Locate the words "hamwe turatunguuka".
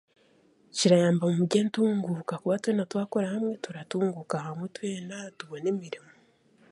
3.33-4.35